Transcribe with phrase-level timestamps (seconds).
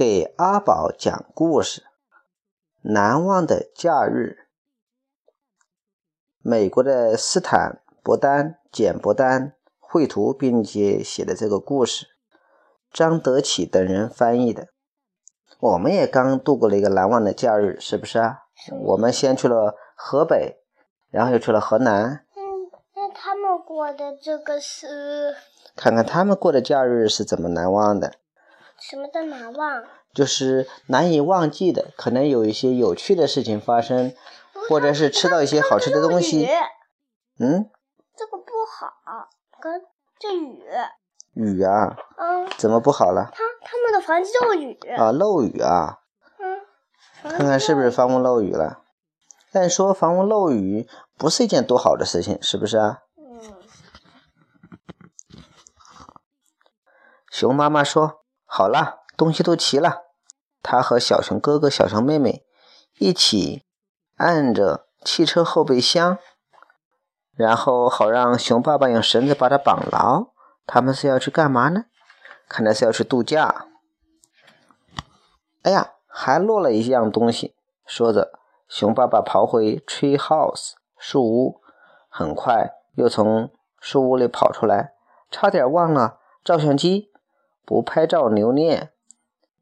[0.00, 1.82] 给阿宝讲故事：
[2.80, 4.46] 难忘的假日。
[6.38, 12.06] 美国的斯坦伯丹、简伯丹绘图并且写的这个故事，
[12.90, 14.68] 张德启等人翻译的。
[15.58, 18.44] 我们也刚度过了一个难忘的假日，是不是啊？
[18.80, 20.62] 我们先去了河北，
[21.10, 22.24] 然后又去了河南。
[22.34, 22.40] 嗯，
[22.94, 25.36] 那他们过的这个是？
[25.76, 28.14] 看看他们过的假日是怎么难忘的？
[28.80, 29.84] 什么的难忘？
[30.14, 34.14] 就是难以忘记的，可能有一些有趣的事情发生，
[34.68, 36.48] 或者是吃到一些好吃的东西。
[37.38, 37.70] 嗯？
[38.16, 39.28] 这个不好，
[39.60, 39.82] 跟
[40.18, 40.64] 这雨。
[41.34, 41.96] 雨啊？
[42.16, 42.48] 嗯。
[42.56, 43.30] 怎么不好了？
[43.32, 44.78] 他他们的房子漏雨。
[44.96, 46.00] 啊，漏雨啊。
[46.38, 46.60] 嗯。
[47.22, 48.82] 看看是不是房屋漏雨了？
[49.52, 53.00] 但说房屋漏雨不是一件多好的事情，是不是啊？
[53.16, 53.54] 嗯
[57.30, 58.19] 熊妈妈说
[58.52, 60.06] ：“好了，东西都齐了。”
[60.60, 62.44] 他和小熊哥哥、小熊妹妹
[62.98, 63.64] 一起
[64.16, 66.18] 按着汽车后备箱，
[67.34, 70.32] 然后好让熊爸爸用绳子把它绑牢。
[70.66, 71.84] 他们是要去干嘛呢？
[72.48, 73.66] 看来是要去度假。
[75.62, 77.54] 哎呀，还落了一样东西。
[77.86, 78.32] 说着，
[78.68, 81.60] 熊爸爸跑回 tree house 树屋，
[82.08, 84.94] 很快又从树屋里跑出来，
[85.30, 87.09] 差点忘了照相机。
[87.70, 88.90] 不拍照留念，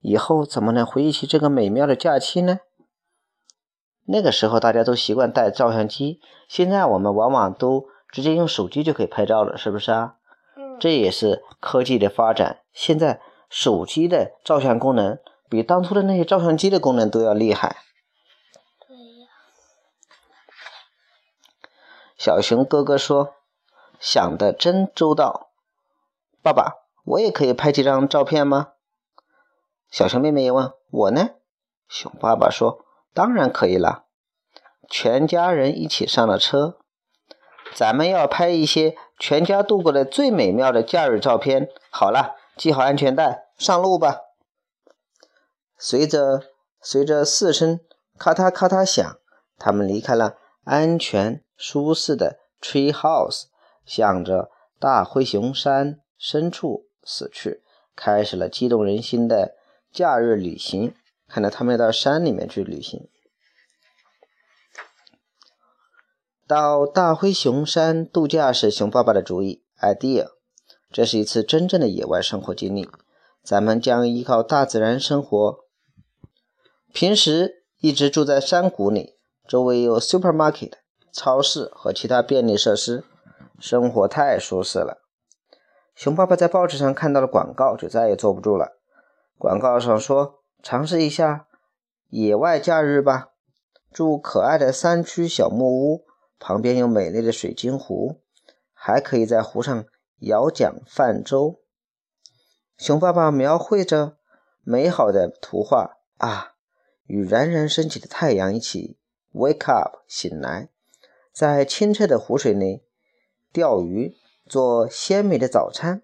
[0.01, 2.61] 以后怎么能回忆起这个美妙的假期呢？
[4.07, 10.15] 那个时候大家都习惯带照相机，现在我们往往都直接用手机就可以拍照了，是不是啊？
[10.57, 10.79] 嗯。
[10.81, 15.19] 这也是科技的发展，现在手机的照相功能
[15.51, 17.77] 比当初的那些照相机的功能都要厉害。
[18.87, 19.29] 对呀。
[22.17, 23.35] 小熊哥哥说
[24.01, 25.51] ：“想的真周到，
[26.43, 28.73] 爸爸。”我也可以拍几张照片吗？
[29.91, 31.31] 小熊妹妹也问我呢。
[31.89, 32.85] 熊爸爸说
[33.15, 34.05] ：“当然可以了。”
[34.91, 36.79] 全家人一起上了车，
[37.75, 41.71] 咱们要拍一些全家度过的最美妙的假日照片。
[41.91, 44.21] 好了，系好安全带，上路吧。
[45.79, 46.43] 随着
[46.83, 47.81] 随着四声
[48.19, 49.19] 咔嗒咔嗒响，
[49.57, 53.45] 他们离开了安全舒适的 tree house，
[53.87, 56.88] 向着大灰熊山深处。
[57.09, 57.63] 死去，
[57.97, 59.55] 开始了激动人心的
[59.91, 60.95] 假日旅行。
[61.27, 63.09] 看来他们要到山里面去旅行。
[66.47, 70.29] 到大灰熊山度假是熊爸爸的主意，idea。
[70.91, 72.89] 这是一次真正的野外生活经历。
[73.43, 75.59] 咱们将依靠大自然生活。
[76.93, 80.73] 平时一直住在山谷里，周围有 supermarket
[81.13, 83.05] 超市和其他便利设施，
[83.59, 85.03] 生活太舒适了。
[85.99, 88.79] 熊爸爸在报纸上看到了广告，就再也坐不住了。
[89.37, 91.49] 广告上说：“尝试一下
[92.11, 93.31] 野外假日吧，
[93.91, 96.05] 住可爱的山区小木屋，
[96.39, 98.21] 旁边有美丽的水晶湖，
[98.73, 99.87] 还可以在湖上
[100.21, 101.59] 摇桨泛舟。”
[102.79, 104.19] 熊爸爸描绘着
[104.63, 106.53] 美好的图画啊，
[107.07, 108.97] 与冉冉升起的太阳一起
[109.33, 110.69] wake up 醒来，
[111.33, 112.85] 在清澈的湖水里
[113.53, 114.15] 钓鱼。
[114.49, 116.03] 做鲜美的早餐，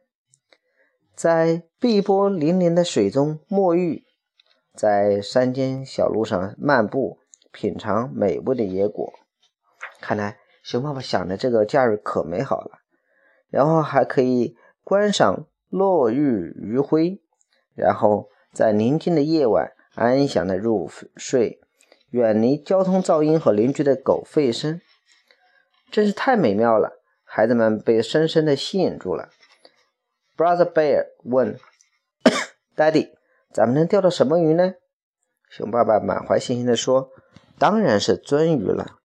[1.14, 4.04] 在碧波粼粼的水中沐浴，
[4.74, 7.18] 在山间小路上漫步，
[7.50, 9.12] 品尝美味的野果。
[10.00, 12.80] 看来熊爸爸想的这个假日可美好了。
[13.48, 17.22] 然后还可以观赏落日余晖，
[17.74, 21.60] 然后在宁静的夜晚安详的入睡，
[22.10, 24.80] 远离交通噪音和邻居的狗吠声，
[25.92, 27.03] 真是太美妙了。
[27.36, 29.28] 孩子们被深深的吸引住了。
[30.36, 31.58] Brother Bear 问：
[32.76, 33.10] “Daddy，
[33.52, 34.74] 咱们能钓到什么鱼呢？”
[35.50, 37.10] 熊爸爸满怀信心地说
[37.58, 39.00] ：“当然是鳟鱼了。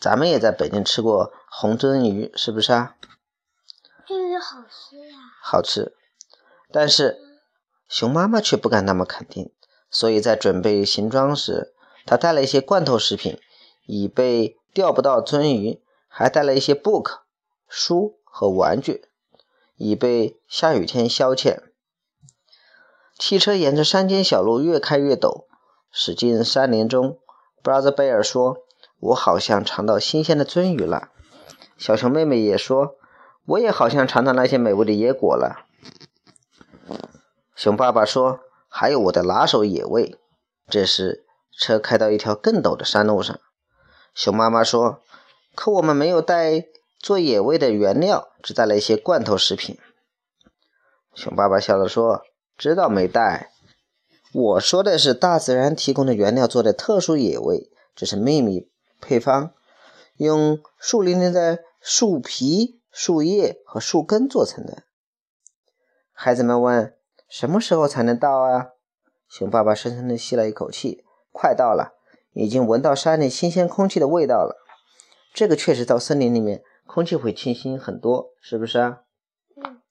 [0.00, 2.94] 咱们也在北京吃过红鳟鱼，是不是啊
[4.06, 5.16] ？”“鳟鱼好吃呀。
[5.42, 5.96] ”“好吃。”
[6.70, 7.18] 但是
[7.88, 9.52] 熊妈妈却不敢那么肯定，
[9.90, 11.74] 所以在准备行装时，
[12.06, 13.40] 她带了一些罐头食品，
[13.86, 15.80] 以备钓不到鳟鱼。
[16.16, 17.22] 还带了一些 book
[17.66, 19.08] 书和玩具，
[19.74, 21.58] 以备下雨天消遣。
[23.18, 25.46] 汽车沿着山间小路越开越陡，
[25.90, 27.18] 驶进山林中。
[27.64, 28.58] Brother Bear 说
[29.00, 31.08] ：“我好像尝到新鲜的鳟鱼了。”
[31.76, 32.94] 小熊妹妹也说
[33.46, 35.66] ：“我也好像尝到那些美味的野果了。”
[37.56, 38.38] 熊爸爸说
[38.70, 40.16] ：“还有我的拿手野味。”
[40.70, 41.26] 这时，
[41.58, 43.36] 车开到一条更陡的山路上。
[44.14, 45.00] 熊妈妈说。
[45.54, 46.66] 可我们没有带
[46.98, 49.78] 做野味的原料，只带了一些罐头食品。
[51.14, 52.22] 熊爸爸笑着说
[52.58, 53.52] ：“知道没带？
[54.32, 58.68] 我说的是大自然提供的原料做的特殊野味，这是秘密
[59.00, 59.52] 配方，
[60.16, 64.82] 用树林里的树皮、树叶和树根做成的。
[66.12, 66.96] 孩子们问
[67.30, 68.70] ：“什么时候才能到啊？”
[69.28, 71.94] 熊爸爸深深地吸了一口气：“快到了，
[72.32, 74.63] 已经闻到山里新鲜空气的味道了。
[75.34, 79.02] 这个确实到森林里面，空气会清新很多，是不是啊？”
[79.60, 79.82] 嗯。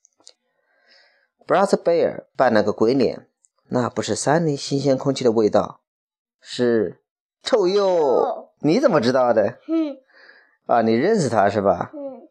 [1.45, 3.29] Brother Bear 扮了个鬼脸，
[3.67, 5.81] 那不是山里新鲜空气的味道，
[6.39, 7.03] 是
[7.43, 8.53] 臭鼬。
[8.59, 9.59] 你怎么知道的？
[9.67, 9.97] 嗯。
[10.65, 11.91] 啊，你认识他是吧？
[11.93, 12.29] 嗯。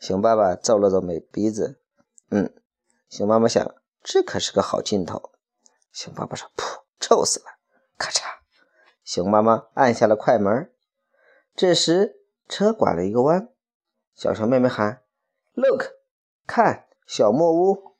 [0.00, 1.80] 熊爸爸皱了皱眉鼻子，
[2.30, 2.52] 嗯。
[3.08, 5.30] 熊妈妈想，这可是个好镜头。
[5.92, 7.46] 熊爸爸说：“噗，臭死了！”
[7.96, 8.22] 咔嚓，
[9.04, 10.72] 熊妈妈按下了快门。
[11.54, 12.19] 这时，
[12.50, 13.48] 车拐了一个弯，
[14.16, 15.02] 小熊妹妹喊
[15.54, 15.92] ：“Look，
[16.48, 17.94] 看，小木屋。”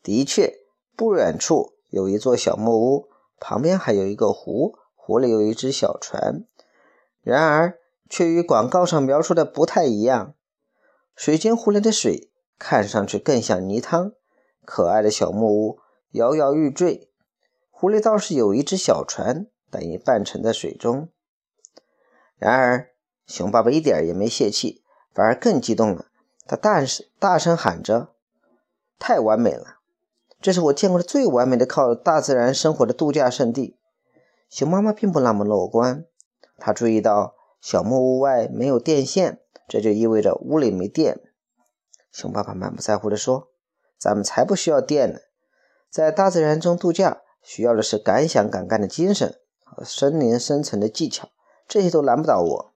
[0.00, 0.60] 的确，
[0.94, 3.08] 不远处有一座小木屋，
[3.40, 6.46] 旁边还有一个湖，湖里有一只小船。
[7.20, 10.34] 然而，却与广告上描述的不太一样。
[11.16, 14.12] 水晶湖里的水看上去更像泥汤。
[14.64, 15.80] 可爱的小木屋
[16.12, 17.10] 摇摇欲坠，
[17.70, 21.08] 湖里倒是有一只小船，但已半沉在水中。
[22.36, 22.90] 然而，
[23.26, 24.82] 熊爸爸一点也没泄气，
[25.12, 26.06] 反而更激动了。
[26.46, 28.08] 他大声大声喊着
[28.98, 29.78] ：“太完美了！
[30.40, 33.78] 这是我见过的最完美的靠大自然生活的度假胜地。”
[34.50, 36.04] 熊妈妈并不那么乐观，
[36.58, 41.20] 她注意到小木屋外没有电线，这就意味着屋里没电。
[42.12, 43.48] 熊爸爸满不在乎地说。
[43.96, 45.20] 咱们才不需要电呢，
[45.88, 51.30] 在大自然中度假，需要的是敢想敢干的精神和森林生存的技巧，
[51.66, 52.72] 这些都难不倒我。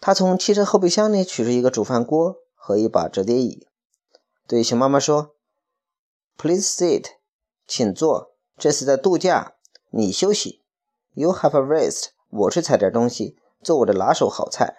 [0.00, 3.66] 他从汽车后备箱里取出一个煮饭锅和一把折叠椅，
[4.46, 5.34] 对熊妈妈说
[6.36, 7.06] ：“Please sit，
[7.66, 8.32] 请坐。
[8.56, 9.54] 这是在度假，
[9.90, 10.62] 你休息。
[11.14, 14.78] You have a rest，我去采点东西，做我的拿手好菜。”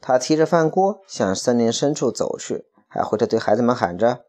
[0.00, 2.66] 他提着饭锅向森林深处走去。
[2.92, 4.24] 还回头对孩子们喊着：“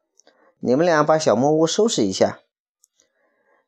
[0.61, 2.41] 你们俩把小木屋收拾一下。”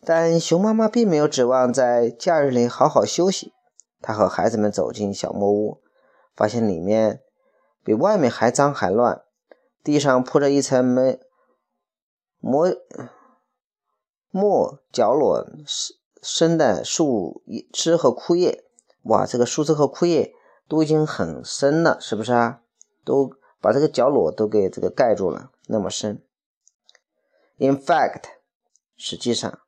[0.06, 3.54] 但熊妈妈并没有指望在假日里好好休息。
[4.02, 5.82] 她和孩子们走进小木屋，
[6.36, 7.22] 发现里面
[7.84, 9.24] 比外面还脏还乱，
[9.84, 11.20] 地上铺着一层没
[12.40, 12.68] 磨
[14.30, 15.46] 磨角落
[16.22, 17.42] 生的树
[17.72, 18.64] 枝和枯叶。
[19.04, 20.34] 哇，这个树枝和枯叶
[20.68, 22.62] 都已经很深了，是不是啊？
[23.06, 23.32] 都。
[23.64, 26.22] 把这个角落都给这个盖住了，那么深。
[27.56, 28.24] In fact，
[28.98, 29.62] 实际上，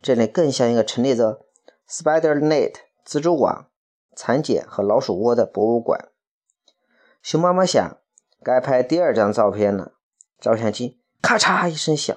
[0.00, 1.46] 这里更像一个陈列着
[1.88, 2.74] spider net
[3.04, 3.70] 蜘蛛网、
[4.14, 6.10] 蚕茧和老鼠窝的博物馆。
[7.22, 7.98] 熊妈妈想，
[8.42, 9.94] 该拍第二张照片了。
[10.38, 12.16] 照相机咔嚓一声响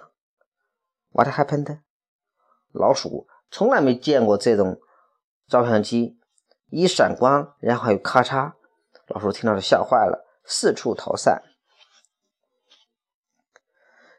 [1.11, 1.79] ，What happened？
[2.71, 4.79] 老鼠从来没见过这种
[5.47, 6.19] 照相机，
[6.69, 8.53] 一闪光，然后又咔嚓，
[9.07, 10.27] 老鼠听到了吓坏了。
[10.43, 11.43] 四处逃散。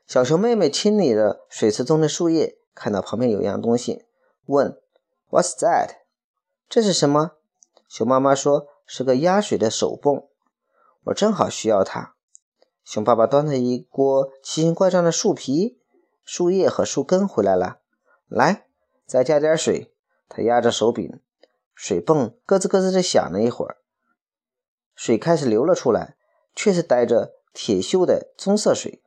[0.06, 4.06] 小熊妹妹清理了水池中的树叶，看到旁边有一样东西，
[4.46, 4.80] 问
[5.30, 5.96] ：“What's that？”
[6.68, 7.32] 这是什么？
[7.88, 10.26] 熊妈妈说：“是个压水的手泵，
[11.04, 12.14] 我正好需要它。”
[12.84, 15.80] 熊爸爸端着一锅奇形怪状的树皮、
[16.24, 17.80] 树叶和树根回来了。
[18.26, 18.66] 来，
[19.06, 19.94] 再加点水。
[20.28, 21.20] 他压着手柄，
[21.74, 23.76] 水泵咯吱咯吱地响了一会儿。
[24.94, 26.16] 水开始流了出来，
[26.54, 29.02] 却是带着铁锈的棕色水。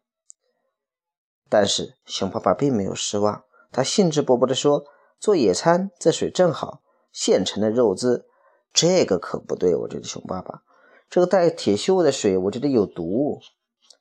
[1.50, 4.86] 但是熊爸爸并没有失望，他兴致勃勃地说
[5.20, 6.82] ：“做野餐，这水正好，
[7.12, 8.26] 现成的肉汁。
[8.74, 10.64] 这个可不对，我觉得熊爸爸，
[11.10, 13.40] 这个带铁锈的水，我觉得有毒，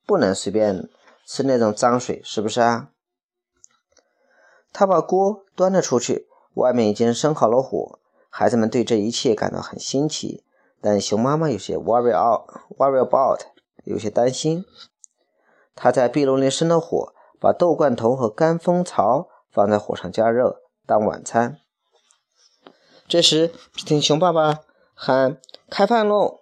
[0.06, 0.88] 不能随便
[1.26, 2.90] 吃那种脏水，是不是啊？”
[4.72, 8.00] 他把锅端了出去，外面已经生好了火。
[8.28, 10.44] 孩子们对这一切感到很新奇。
[10.80, 13.40] 但熊妈妈有些 worry out，worry about，
[13.84, 14.64] 有些担心。
[15.74, 21.60] 他在壁炉里生了火，把豆罐头和干蜂巢放在火上加热当晚餐。
[23.08, 26.40] 这时，只听熊爸爸喊：“开饭喽！”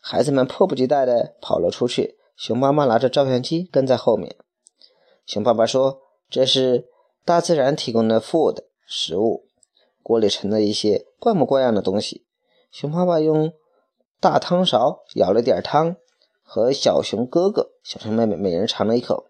[0.00, 2.18] 孩子们迫不及待地跑了出去。
[2.36, 4.36] 熊妈妈拿着照相机跟在后面。
[5.26, 6.88] 熊爸爸说：“这是
[7.24, 9.46] 大自然提供的 food 食物，
[10.02, 12.26] 锅里盛了一些怪模怪样的东西。”
[12.72, 13.52] 熊爸爸用。
[14.20, 15.96] 大汤勺舀了点汤，
[16.42, 19.26] 和小熊哥哥、小熊妹妹每人尝了一口。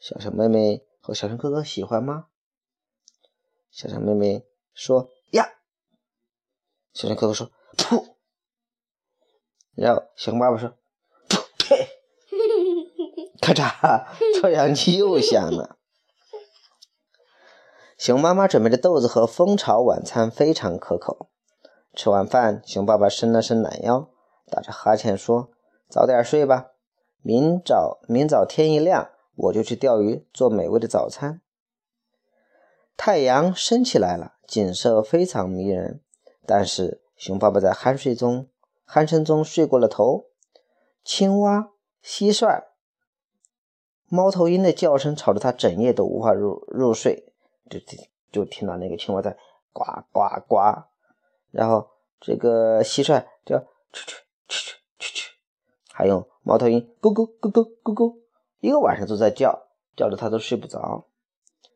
[0.00, 2.26] 小熊妹妹和小熊哥哥喜欢吗？
[3.70, 4.44] 小熊妹妹
[4.74, 5.52] 说：“呀。”
[6.92, 8.16] 小熊哥哥说：“噗。”
[9.76, 10.70] 然后熊爸爸说
[11.30, 11.88] ：“噗呸！”
[13.40, 15.78] 咔嚓，照相机又响了。
[17.96, 21.30] 熊妈妈准备的豆子和蜂巢晚餐非常可口。
[21.94, 24.10] 吃完饭，熊爸爸伸了伸懒腰，
[24.50, 25.52] 打着哈欠说
[25.88, 26.72] ：“早点睡吧，
[27.22, 31.40] 明早明早天一亮，我就去钓鱼，做美味的早餐。”
[32.98, 36.00] 太阳升起来了，景色非常迷人。
[36.44, 38.48] 但是熊爸爸在酣睡中、
[38.88, 40.26] 鼾声中睡过了头。
[41.04, 41.70] 青蛙、
[42.02, 42.64] 蟋蟀、
[44.08, 47.32] 猫头鹰的叫声吵得他整夜都无法入入睡。
[47.68, 47.80] 就
[48.30, 49.36] 就听到那个青蛙在
[49.72, 50.84] 呱呱呱，
[51.50, 51.90] 然后
[52.20, 54.14] 这个蟋蟀叫蛐蛐
[54.48, 55.28] 蛐蛐蛐蛐，
[55.92, 58.16] 还有猫头鹰咕咕咕咕咕咕，
[58.60, 61.06] 一个晚上都在叫，叫的他都睡不着。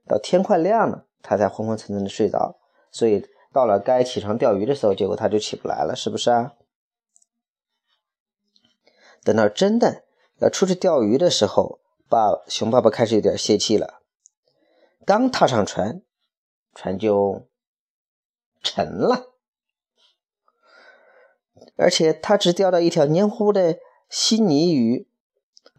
[0.07, 2.59] 到天快亮了，他才昏昏沉沉的睡着。
[2.91, 6.55] 所以到了该起床钓鱼的时候，结果他就起不来了，是不是啊？
[9.23, 10.05] 等到真的
[10.39, 14.01] 要出去钓鱼的时候，爸熊爸爸开始有点泄气了。
[15.05, 16.03] 刚踏上船，
[16.75, 17.47] 船就
[18.63, 19.35] 沉了，
[21.77, 25.07] 而且他只钓到一条黏糊的稀泥鱼，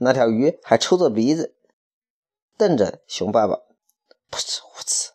[0.04, 1.54] 那条鱼还抽着鼻子
[2.58, 3.58] 瞪着熊爸爸，
[4.32, 5.10] 噗呲呼呲，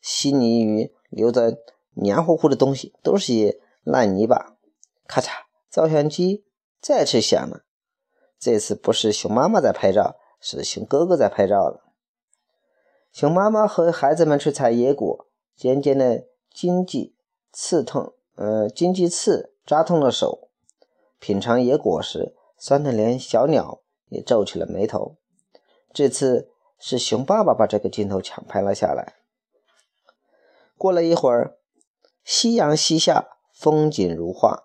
[0.00, 1.58] 稀泥鱼流着
[1.94, 4.56] 黏糊糊的东西，都是些烂泥巴。
[5.06, 6.44] 咔嚓，照相机
[6.80, 7.62] 再次响了，
[8.40, 11.84] 这次不是熊妈妈在拍照，是熊哥哥在拍照了。
[13.12, 17.14] 熊妈妈和孩子们去采野果，尖尖的荆棘
[17.52, 20.48] 刺痛，呃，荆棘刺扎痛了手。
[21.20, 23.80] 品尝野果时，酸的连小鸟
[24.12, 25.16] 也皱起了眉头。
[25.92, 29.14] 这次是熊爸爸把这个镜头抢拍了下来。
[30.78, 31.56] 过了一会儿，
[32.24, 34.64] 夕阳西下，风景如画，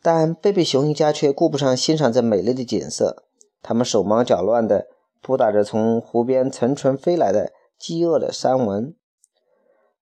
[0.00, 3.24] 但贝贝熊一家却顾不上欣赏这美丽的景色，
[3.62, 4.86] 他们手忙脚乱地
[5.20, 7.52] 扑打着从湖边层层飞来的。
[7.80, 8.94] 饥饿的山蚊，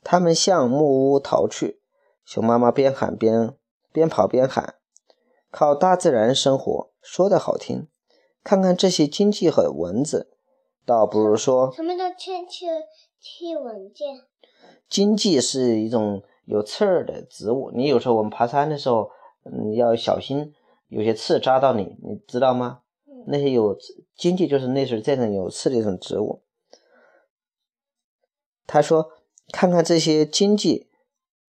[0.02, 1.80] 他们向木屋逃去。
[2.24, 3.54] 熊妈妈边喊边
[3.92, 4.74] 边跑边喊
[5.52, 7.86] ：“靠大自然生活，说的好听。
[8.48, 10.30] 看看这些荆棘和蚊子，
[10.86, 11.70] 倒不如说……
[11.70, 12.64] 什么叫天气
[13.20, 14.04] 气蚊子？
[14.88, 17.70] 荆棘是一种有刺儿的植物。
[17.74, 19.10] 你有时候我们爬山的时候，
[19.44, 20.54] 嗯，要小心，
[20.86, 22.80] 有些刺扎到你，你知道吗？
[23.26, 23.76] 那些有
[24.16, 26.40] 荆棘就是类似这种有刺的一种植物。”
[28.66, 29.10] 他说
[29.52, 30.88] ：“看看这些荆棘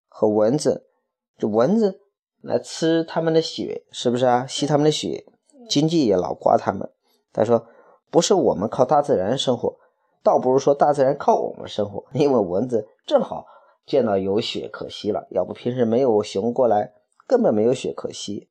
[0.10, 0.90] 和蚊子，
[1.38, 2.02] 这蚊子
[2.42, 4.46] 来吃它们的血，是不是啊？
[4.46, 5.26] 吸它们的血，
[5.70, 6.92] 荆棘也老刮他们。”
[7.32, 7.68] 他说
[8.12, 9.78] ：“不是我们靠大自然生活，
[10.24, 12.04] 倒不如说大自然靠我们生活。
[12.14, 13.46] 因为蚊子正好
[13.86, 16.94] 见到有血可吸了，要不平时没有熊过来，
[17.28, 18.50] 根本没有血可吸。”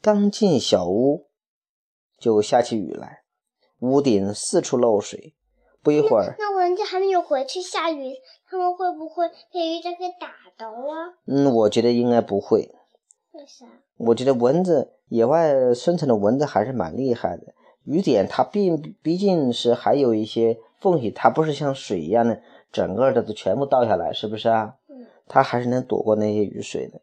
[0.00, 1.28] 刚进小屋，
[2.18, 3.24] 就下起雨来，
[3.80, 5.34] 屋顶四处漏水。
[5.82, 8.14] 不一会儿，那蚊子还没有回去下雨，
[8.48, 11.12] 他们会不会被雨伞给打到啊？
[11.26, 12.74] 嗯，我觉得应该不会。
[13.34, 13.66] 为啥？
[13.96, 17.54] 我觉得蚊子野外生存的蚊子还是蛮厉害的。
[17.84, 22.40] 雨点它毕毕竟是还有一些缝隙，它不是像水一样的
[22.72, 24.76] 整个的都全部倒下来，是不是啊？
[24.88, 25.06] 嗯。
[25.26, 27.00] 它还是能躲过那些雨水的。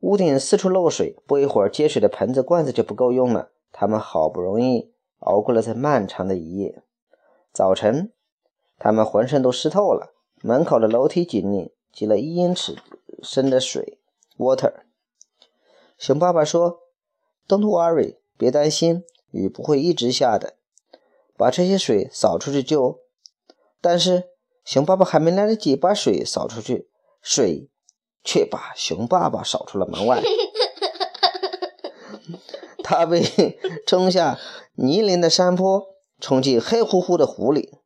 [0.00, 3.50] 屋顶四处漏水，不一会儿接水的盆子罐子就不够用了。
[3.72, 4.92] 他们好不容易。
[5.20, 6.82] 熬过了这漫长的一夜，
[7.50, 8.12] 早晨，
[8.78, 10.12] 他们浑身都湿透了。
[10.42, 12.76] 门口的楼梯井里积了一英尺
[13.22, 13.98] 深的水
[14.36, 14.82] ，water。
[15.96, 16.80] 熊爸爸说
[17.48, 20.56] ：“Don't worry，别担心，雨不会一直下的，
[21.38, 23.00] 把这些水扫出去就……
[23.80, 24.24] 但是，
[24.62, 26.90] 熊爸爸还没来得及把水扫出去，
[27.22, 27.70] 水
[28.22, 30.22] 却把熊爸爸扫出了门外。
[32.84, 34.38] 他被冲下
[34.74, 35.86] 泥泞的山坡，
[36.20, 37.78] 冲进黑乎乎的湖里。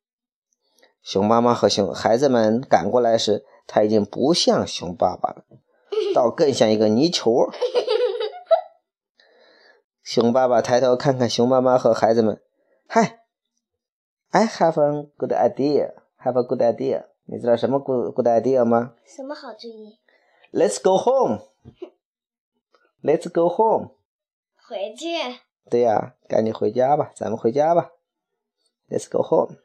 [1.00, 5.44] 熊妈妈和熊孩子们赶过来时，他已经不像熊爸爸了，
[6.12, 7.48] 倒更像一个泥球。
[10.02, 12.42] 熊爸爸抬头看看熊妈妈和孩子们，
[12.88, 13.20] 嗨
[14.30, 15.94] ，I have a good idea.
[16.18, 17.04] Have a good idea.
[17.26, 18.94] 你知道什么 good good idea 吗？
[19.06, 20.00] 什么好主意
[20.52, 21.42] ？Let's go home.
[23.04, 23.90] Let's go home.
[24.68, 25.06] 回去。
[25.70, 27.92] 对呀，赶紧回家吧，咱们回家吧。
[28.88, 29.58] Let's go home。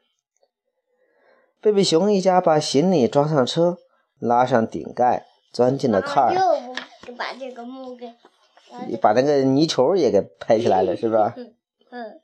[1.60, 3.78] 贝贝熊一家把行李装上车，
[4.18, 6.34] 拉上顶盖，钻进了 car。
[6.34, 8.12] 又把这个木给，
[9.00, 11.34] 把那个泥球也给拍起来了，是吧？
[11.90, 12.20] 嗯。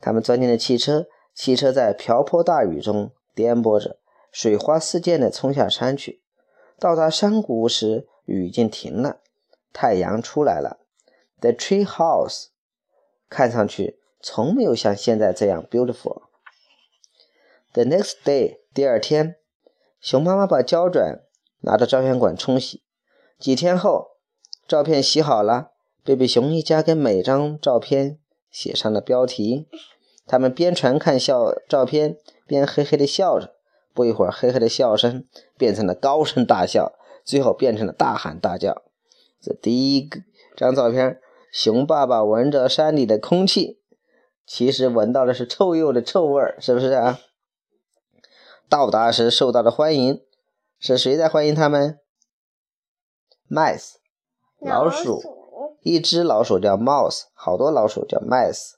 [0.00, 3.98] 他们钻进了汽车，汽车在瓢泼大雨中颠簸着，
[4.32, 6.22] 水花四溅的冲下山去。
[6.78, 9.20] 到达山谷时，雨已经停了。
[9.72, 10.78] 太阳出来了。
[11.40, 12.46] The tree house
[13.28, 16.22] 看上去从没有像现在这样 beautiful。
[17.72, 19.36] The next day 第二天，
[20.00, 21.20] 熊妈妈把胶卷
[21.60, 22.82] 拿到照相馆冲洗。
[23.38, 24.12] 几天后，
[24.66, 28.18] 照片洗好了，贝贝熊一家给每张照片
[28.50, 29.68] 写上了标题。
[30.26, 32.16] 他们边传看笑照片，
[32.46, 33.54] 边嘿嘿的笑着。
[33.92, 35.26] 不一会儿，嘿嘿的笑声
[35.58, 36.92] 变成了高声大笑，
[37.24, 38.82] 最后变成了大喊大叫。
[39.40, 40.08] 这第一
[40.56, 41.20] 张照片，
[41.52, 43.80] 熊爸爸闻着山里的空气，
[44.46, 47.18] 其实闻到的是臭鼬的臭味儿，是不是啊？
[48.70, 50.22] 到达时受到了欢迎，
[50.78, 51.98] 是谁在欢迎他们
[53.50, 53.94] ？Mice，
[54.60, 55.20] 老鼠。
[55.82, 58.74] 一只老鼠叫 Mouse，好多老鼠叫 Mice。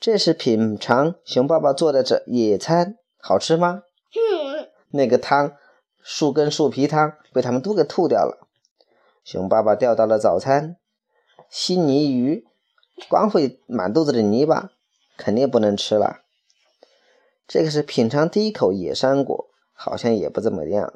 [0.00, 3.84] 这是品尝熊爸爸做的这野餐，好吃吗？
[4.90, 5.56] 那个汤，
[6.02, 8.48] 树根树皮汤被他们都给吐掉了。
[9.22, 10.76] 熊爸爸钓到了早餐，
[11.48, 12.44] 稀泥鱼，
[13.08, 14.72] 光会满肚子的泥巴，
[15.16, 16.22] 肯定不能吃了。
[17.46, 20.94] 这个是品尝第一口野山果，好像也不怎么样。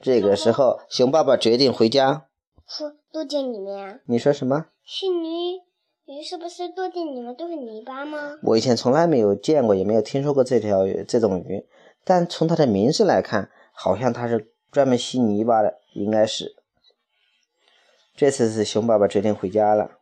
[0.00, 2.26] 这个时候，熊爸爸决定回家。
[2.66, 4.00] 说落进里面。
[4.06, 4.66] 你说什么？
[4.84, 5.60] 是泥
[6.06, 8.38] 鱼是不是落进里面都是泥巴吗？
[8.42, 11.64] 我以前从来没有见过，也没有听说过这条这种鱼，
[12.04, 16.56] 但从它的名字来看，好像它是专门吸泥巴的，应该是。
[18.16, 19.98] 这次是熊爸爸决定回家了，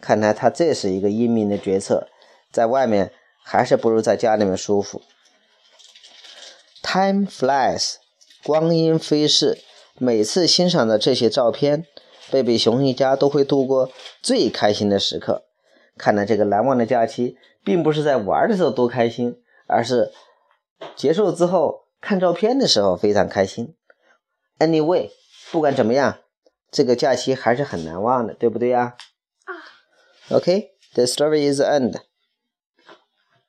[0.00, 2.06] 看来他这是一个英明的决策，
[2.52, 3.12] 在外面
[3.50, 5.00] 还是不如在家里面舒服。
[6.82, 7.94] Time flies，
[8.44, 9.56] 光阴飞逝。
[9.96, 11.86] 每次欣赏的这些照片，
[12.30, 13.90] 贝贝熊一家都会度过
[14.20, 15.44] 最开心的时刻。
[15.96, 20.12] 看来这个难忘的假期，并不是在玩的时候多开心，而是
[20.94, 23.74] 结束之后看照片的时候非常开心。
[24.58, 25.10] Anyway，
[25.50, 26.18] 不管怎么样。
[26.70, 28.94] 这个假期还是很难忘的，对不对呀？
[29.44, 30.36] 啊。
[30.36, 32.02] Okay, the story is end.